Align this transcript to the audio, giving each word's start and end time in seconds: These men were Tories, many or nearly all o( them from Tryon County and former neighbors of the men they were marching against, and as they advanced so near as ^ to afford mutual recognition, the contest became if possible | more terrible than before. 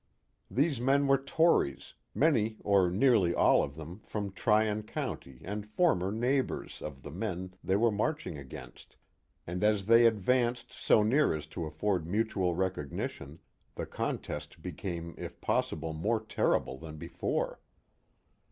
These 0.49 0.81
men 0.81 1.05
were 1.05 1.19
Tories, 1.19 1.93
many 2.15 2.57
or 2.61 2.89
nearly 2.89 3.35
all 3.35 3.61
o( 3.61 3.67
them 3.67 4.01
from 4.03 4.31
Tryon 4.31 4.81
County 4.81 5.41
and 5.43 5.63
former 5.69 6.11
neighbors 6.11 6.81
of 6.81 7.03
the 7.03 7.11
men 7.11 7.53
they 7.63 7.75
were 7.75 7.91
marching 7.91 8.35
against, 8.35 8.95
and 9.45 9.63
as 9.63 9.85
they 9.85 10.07
advanced 10.07 10.71
so 10.73 11.03
near 11.03 11.35
as 11.35 11.45
^ 11.45 11.49
to 11.51 11.67
afford 11.67 12.07
mutual 12.07 12.55
recognition, 12.55 13.41
the 13.75 13.85
contest 13.85 14.63
became 14.63 15.13
if 15.19 15.39
possible 15.39 15.93
| 15.93 15.93
more 15.93 16.19
terrible 16.19 16.79
than 16.79 16.97
before. 16.97 17.59